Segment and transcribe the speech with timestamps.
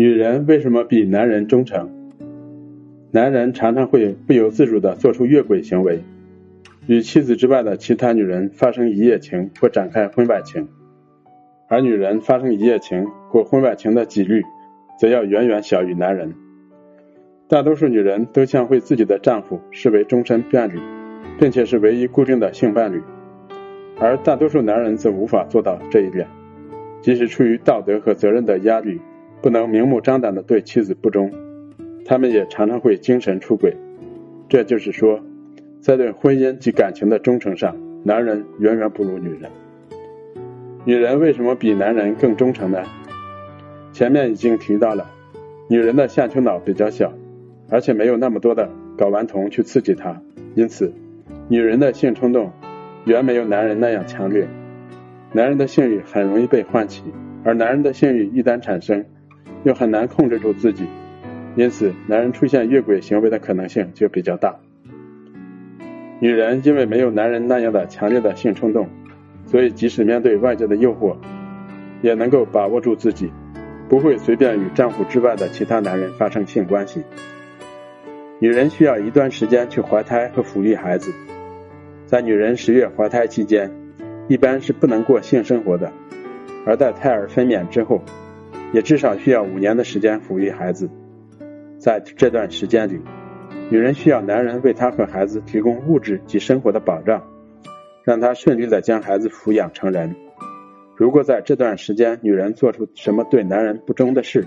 [0.00, 1.90] 女人为什么比男人忠诚？
[3.10, 6.02] 男人常常会不由自主地做出越轨行为，
[6.86, 10.68] 与妻子之外的其他女人发生一夜情或展开婚外情，
[11.68, 14.42] 而女人发生一夜情或婚外情的几率，
[14.98, 16.32] 则要远远小于男人。
[17.46, 20.80] 大多数女人都将会自己的丈夫视为终身伴侣，
[21.38, 23.02] 并且是唯一固定的性伴侣，
[23.98, 26.26] 而大多数男人则无法做到这一点，
[27.02, 28.98] 即使出于道德和责任的压力，
[29.42, 31.32] 不能明目张胆的对妻子不忠。
[32.04, 33.76] 他们也常常会精神出轨，
[34.48, 35.20] 这就是说，
[35.80, 39.50] 在对婚姻及感情的忠诚上，男人远远不如女人。
[40.84, 42.82] 女人为什么比男人更忠诚呢？
[43.92, 45.10] 前面已经提到了，
[45.68, 47.12] 女人的下丘脑比较小，
[47.68, 50.20] 而且没有那么多的睾丸酮去刺激她，
[50.54, 50.92] 因此，
[51.48, 52.50] 女人的性冲动
[53.04, 54.48] 远没有男人那样强烈。
[55.32, 57.04] 男人的性欲很容易被唤起，
[57.44, 59.04] 而男人的性欲一旦产生，
[59.64, 60.86] 又很难控制住自己。
[61.56, 64.56] 因此，男人出现越轨行为的可能性就比较大。
[66.20, 68.88] 女人因为没有男人那样的强烈的性冲动，
[69.46, 71.16] 所以即使面对外界的诱惑，
[72.02, 73.32] 也能够把握住自己，
[73.88, 77.02] 不会随便与丈夫之外的其他男人发生性关系。
[78.38, 81.12] 女人需要一段时间去怀胎和抚育孩子，
[82.06, 83.70] 在女人十月怀胎期间，
[84.28, 85.92] 一般是不能过性生活的，
[86.64, 88.02] 而在胎儿分娩之后，
[88.72, 90.88] 也至少需要五年的时间抚育孩子。
[91.78, 93.00] 在这段时间里，
[93.70, 97.24] 女人需要男人为她和孩子提供物质及生活的保障，
[98.04, 100.14] 让她顺利的将孩子抚养成人。
[100.96, 104.44] 如果在这段时间女人做出什么对男人不忠的事，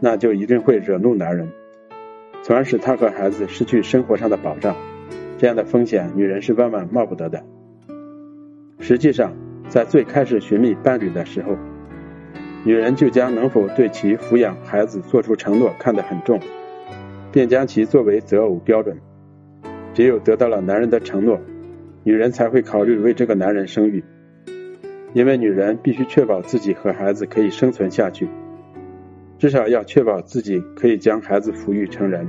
[0.00, 1.48] 那就一定会惹怒男人，
[2.42, 4.76] 从而使他和孩子失去生活上的保障。
[5.36, 7.42] 这样的风险，女人是万万冒不得的。
[8.78, 9.32] 实际上，
[9.68, 11.56] 在最开始寻觅伴侣的时候，
[12.64, 16.40] 女人就将能否对其抚养孩子做出承诺看得很重，
[17.30, 18.96] 便将其作为择偶标准。
[19.92, 21.38] 只有得到了男人的承诺，
[22.04, 24.02] 女人才会考虑为这个男人生育，
[25.12, 28.28] 因为女人必须确保自己和孩子可以生存下去，
[29.38, 32.26] 至少要确保自己可以将孩子抚育成人。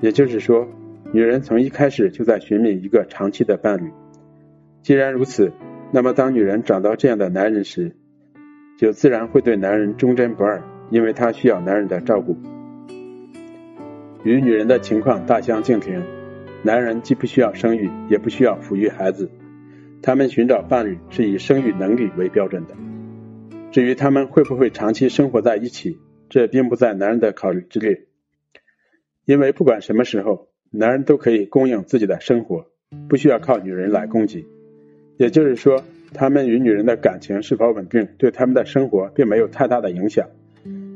[0.00, 0.68] 也就是说，
[1.12, 3.90] 女人从一开始就在寻觅一个长期的伴侣。
[4.82, 5.52] 既然如此，
[5.90, 7.96] 那么当女人找到这样的男人时，
[8.80, 12.34] 就自然会对男人忠贞不二，因为他需要男人的照顾。
[14.24, 16.02] 与女人的情况大相径庭，
[16.62, 19.30] 男人既不需要生育，也不需要抚育孩子，
[20.00, 22.74] 他们寻找伴侣是以生育能力为标准的。
[23.70, 25.98] 至于他们会不会长期生活在一起，
[26.30, 28.06] 这并不在男人的考虑之列，
[29.26, 32.64] 因为不管什么时候，男人都可以供应自己的生活，
[33.10, 34.46] 不需要靠女人来供给。
[35.18, 35.84] 也就是说。
[36.12, 40.26] 他们与女人的感情是否稳定，对他们的生活并没有太大的影响。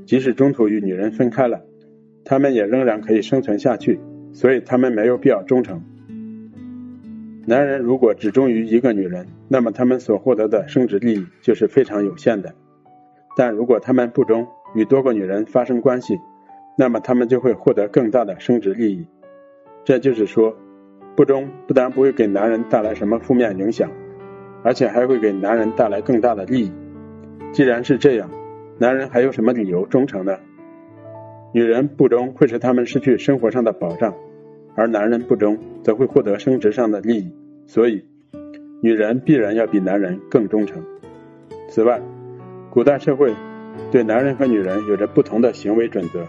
[0.06, 1.62] 即使中途与女人分开了，
[2.24, 4.00] 他们也仍然可以生存下去，
[4.32, 5.82] 所以他们没有必要忠诚。
[7.46, 12.50] 男人如果只忠于一个女人，那么他们所获得的生殖利益就是非常有限的；
[13.36, 16.18] 但如果他们不忠，与多个女人发生关系，
[16.76, 19.06] 那么他们就会获得更大的生殖利益。
[19.84, 20.56] 这就是说，
[21.14, 23.90] 不忠不但不会给男人带来什么负面影响。
[24.64, 26.72] 而且还会给男人带来更大的利益。
[27.52, 28.28] 既然是这样，
[28.78, 30.36] 男人还有什么理由忠诚呢？
[31.52, 34.14] 女人不忠会使他们失去生活上的保障，
[34.74, 37.30] 而男人不忠则会获得生殖上的利益。
[37.66, 38.04] 所以，
[38.82, 40.82] 女人必然要比男人更忠诚。
[41.68, 42.00] 此外，
[42.70, 43.32] 古代社会
[43.92, 46.26] 对男人和女人有着不同的行为准则。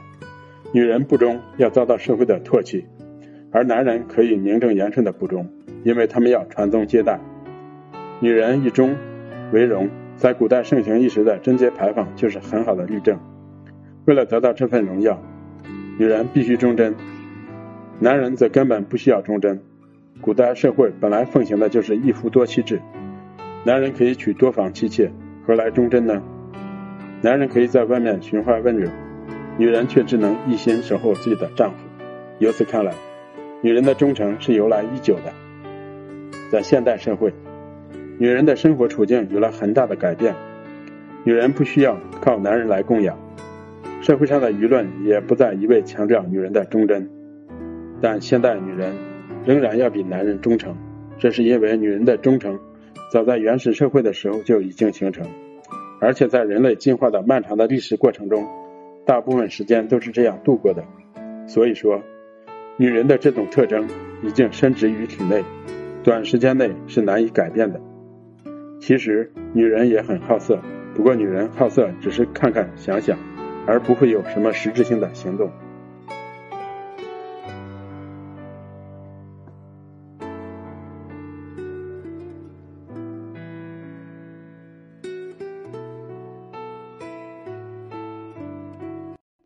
[0.71, 2.85] 女人不忠要遭到社会的唾弃，
[3.51, 5.47] 而男人可以名正言顺的不忠，
[5.83, 7.19] 因为他们要传宗接代。
[8.25, 8.97] 女人以忠
[9.51, 13.19] 为荣，在古代盛行一时的贞节牌坊就是很好的例证。
[14.05, 15.21] 为了得到这份荣耀，
[15.99, 16.95] 女人必须忠贞，
[17.99, 19.61] 男人则根本不需要忠贞。
[20.21, 22.81] 古代社会本来奉行的就是一夫多妻制，
[23.63, 25.11] 男人可以娶多房妻妾，
[25.45, 26.23] 何来忠贞呢？
[27.21, 28.89] 男人可以在外面寻花问柳，
[29.59, 31.77] 女人却只能一心守候自己的丈夫。
[32.39, 32.91] 由此看来，
[33.61, 35.31] 女人的忠诚是由来已久的。
[36.49, 37.31] 在现代社会。
[38.17, 40.33] 女人的生活处境有了很大的改变，
[41.25, 43.17] 女人不需要靠男人来供养，
[44.01, 47.09] 社会上的舆论也不再一味强调女人的忠贞，
[48.01, 48.93] 但现代女人
[49.45, 50.73] 仍然要比男人忠诚，
[51.17, 52.57] 这是因为女人的忠诚
[53.11, 55.27] 早在原始社会的时候就已经形成，
[55.99, 58.47] 而且在人类进化的漫长的历史过程中，
[59.05, 60.85] 大部分时间都是这样度过的，
[61.47, 62.01] 所以说，
[62.77, 63.85] 女人的这种特征
[64.23, 65.43] 已经深植于体内，
[66.01, 67.81] 短时间内是难以改变的。
[68.79, 70.59] 其实女人也很好色，
[70.93, 73.17] 不过女人好色只是看看想想，
[73.65, 75.49] 而不会有什么实质性的行动。